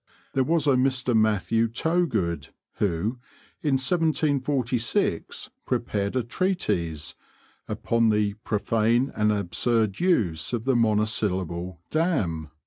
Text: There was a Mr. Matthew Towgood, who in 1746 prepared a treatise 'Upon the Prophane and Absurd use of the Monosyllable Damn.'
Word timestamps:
There 0.33 0.43
was 0.43 0.65
a 0.65 0.71
Mr. 0.71 1.15
Matthew 1.15 1.67
Towgood, 1.67 2.49
who 2.77 3.19
in 3.61 3.73
1746 3.77 5.51
prepared 5.67 6.15
a 6.15 6.23
treatise 6.23 7.13
'Upon 7.67 8.09
the 8.09 8.33
Prophane 8.43 9.11
and 9.15 9.31
Absurd 9.31 9.99
use 9.99 10.53
of 10.53 10.63
the 10.65 10.75
Monosyllable 10.75 11.81
Damn.' 11.91 12.49